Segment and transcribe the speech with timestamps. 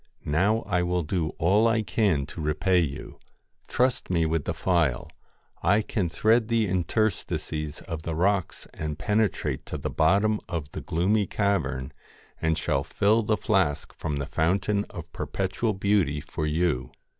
[0.25, 3.19] Now I will do all I can to repay you.
[3.67, 5.11] Trust me with the phial.
[5.61, 10.81] I can thread the interstices of the rocks and penetrate to the bottom of the
[10.81, 11.93] gloomy cavern,
[12.41, 16.89] and shall fill the flask from the fountain of Perpetual Beauty for you.'